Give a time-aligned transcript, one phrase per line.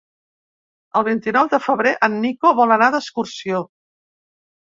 [1.01, 3.61] El vint-i-nou de febrer en Nico vol anar d'excursió.